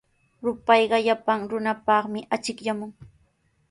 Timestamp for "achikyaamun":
2.35-2.91